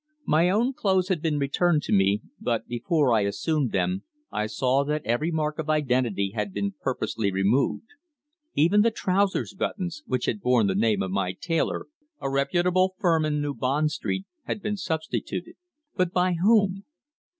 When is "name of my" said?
10.73-11.33